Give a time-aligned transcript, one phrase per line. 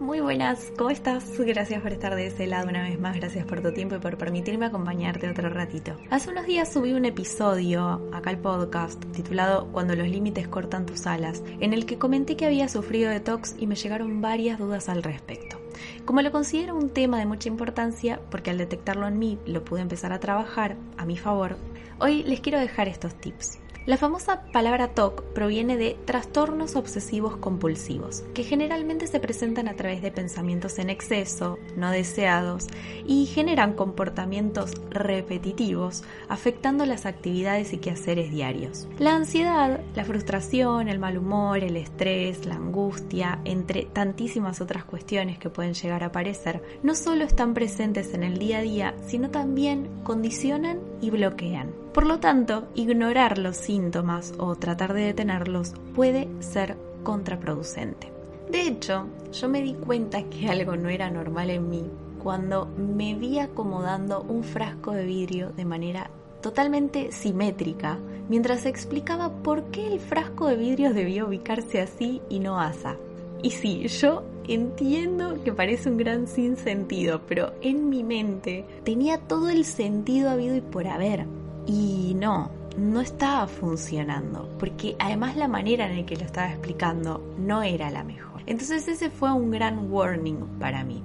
[0.00, 1.24] muy buenas, ¿cómo estás?
[1.38, 4.18] Gracias por estar de ese lado una vez más, gracias por tu tiempo y por
[4.18, 5.96] permitirme acompañarte otro ratito.
[6.10, 11.06] Hace unos días subí un episodio acá al podcast titulado Cuando los límites cortan tus
[11.06, 15.02] alas, en el que comenté que había sufrido detox y me llegaron varias dudas al
[15.02, 15.58] respecto.
[16.04, 19.80] Como lo considero un tema de mucha importancia, porque al detectarlo en mí lo pude
[19.80, 21.56] empezar a trabajar a mi favor,
[21.98, 23.58] hoy les quiero dejar estos tips.
[23.88, 30.02] La famosa palabra TOC proviene de trastornos obsesivos compulsivos, que generalmente se presentan a través
[30.02, 32.66] de pensamientos en exceso, no deseados,
[33.06, 38.88] y generan comportamientos repetitivos, afectando las actividades y quehaceres diarios.
[38.98, 45.38] La ansiedad, la frustración, el mal humor, el estrés, la angustia, entre tantísimas otras cuestiones
[45.38, 49.30] que pueden llegar a aparecer, no solo están presentes en el día a día, sino
[49.30, 51.72] también condicionan y bloquean.
[51.92, 58.12] Por lo tanto, ignorar los síntomas o tratar de detenerlos puede ser contraproducente.
[58.50, 61.84] De hecho, yo me di cuenta que algo no era normal en mí
[62.22, 69.64] cuando me vi acomodando un frasco de vidrio de manera totalmente simétrica, mientras explicaba por
[69.70, 72.96] qué el frasco de vidrio debía ubicarse así y no asa.
[73.42, 79.50] Y sí, yo entiendo que parece un gran sinsentido, pero en mi mente tenía todo
[79.50, 81.26] el sentido habido y por haber.
[81.66, 87.22] Y no, no estaba funcionando, porque además la manera en la que lo estaba explicando
[87.38, 88.42] no era la mejor.
[88.46, 91.02] Entonces ese fue un gran warning para mí.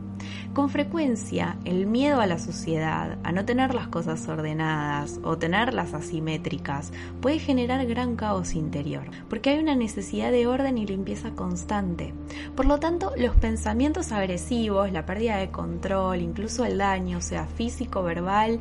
[0.54, 5.96] Con frecuencia, el miedo a la sociedad, a no tener las cosas ordenadas o tenerlas
[5.96, 12.14] asimétricas, puede generar gran caos interior, porque hay una necesidad de orden y limpieza constante.
[12.56, 18.04] Por lo tanto, los pensamientos agresivos, la pérdida de control, incluso el daño, sea físico,
[18.04, 18.60] verbal,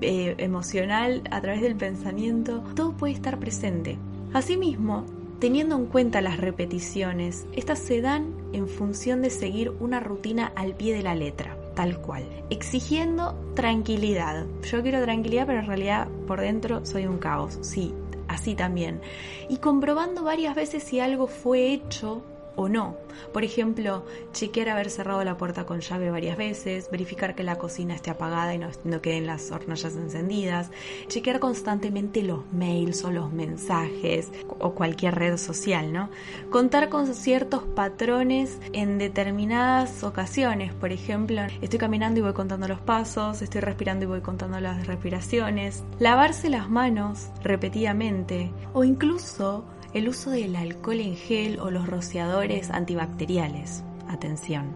[0.00, 3.98] eh, emocional, a través del pensamiento, todo puede estar presente.
[4.32, 5.04] Asimismo,
[5.38, 10.74] teniendo en cuenta las repeticiones, estas se dan en función de seguir una rutina al
[10.74, 14.46] pie de la letra, tal cual, exigiendo tranquilidad.
[14.62, 17.94] Yo quiero tranquilidad, pero en realidad por dentro soy un caos, sí,
[18.28, 19.00] así también.
[19.48, 22.22] Y comprobando varias veces si algo fue hecho
[22.56, 22.96] o no.
[23.32, 27.94] Por ejemplo, chequear haber cerrado la puerta con llave varias veces, verificar que la cocina
[27.94, 28.70] esté apagada y no,
[29.00, 30.70] queden las hornallas encendidas,
[31.08, 36.10] chequear constantemente los mails o los mensajes o cualquier red social, ¿no?
[36.50, 42.80] Contar con ciertos patrones en determinadas ocasiones, por ejemplo, estoy caminando y voy contando los
[42.80, 50.08] pasos, estoy respirando y voy contando las respiraciones, lavarse las manos repetidamente o incluso el
[50.08, 53.82] uso del alcohol en gel o los rociadores antibacteriales.
[54.08, 54.72] Atención.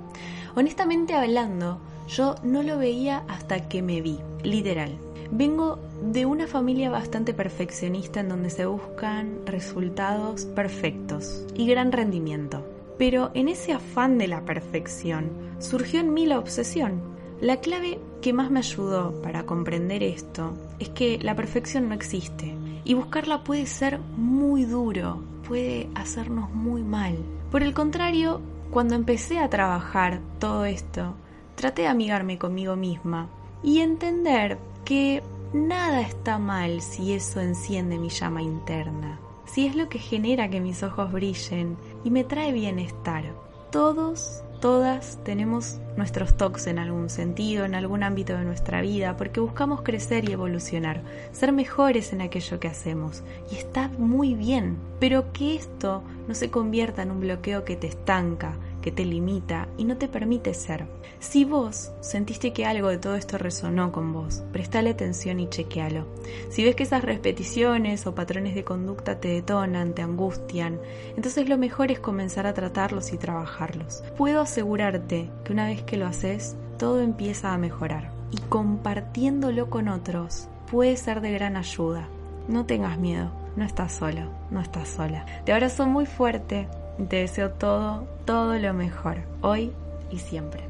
[0.54, 4.96] Honestamente hablando, yo no lo veía hasta que me vi, literal.
[5.30, 12.64] Vengo de una familia bastante perfeccionista en donde se buscan resultados perfectos y gran rendimiento.
[12.96, 17.17] Pero en ese afán de la perfección surgió en mí la obsesión.
[17.40, 22.52] La clave que más me ayudó para comprender esto es que la perfección no existe
[22.82, 27.16] y buscarla puede ser muy duro, puede hacernos muy mal.
[27.52, 28.40] Por el contrario,
[28.72, 31.14] cuando empecé a trabajar todo esto,
[31.54, 33.28] traté de amigarme conmigo misma
[33.62, 35.22] y entender que
[35.52, 40.60] nada está mal si eso enciende mi llama interna, si es lo que genera que
[40.60, 43.32] mis ojos brillen y me trae bienestar.
[43.70, 49.38] Todos Todas tenemos nuestros tocs en algún sentido, en algún ámbito de nuestra vida, porque
[49.38, 53.22] buscamos crecer y evolucionar, ser mejores en aquello que hacemos.
[53.52, 57.86] Y está muy bien, pero que esto no se convierta en un bloqueo que te
[57.86, 58.54] estanca,
[58.90, 60.86] te limita y no te permite ser.
[61.18, 66.06] Si vos sentiste que algo de todo esto resonó con vos, prestale atención y chequealo.
[66.50, 70.80] Si ves que esas repeticiones o patrones de conducta te detonan, te angustian,
[71.16, 74.02] entonces lo mejor es comenzar a tratarlos y trabajarlos.
[74.16, 78.10] Puedo asegurarte que una vez que lo haces, todo empieza a mejorar.
[78.30, 82.08] Y compartiéndolo con otros puede ser de gran ayuda.
[82.46, 85.26] No tengas miedo, no estás solo, no estás sola.
[85.44, 86.68] Te abrazo muy fuerte
[87.06, 89.72] te deseo todo, todo lo mejor, hoy
[90.10, 90.64] y siempre.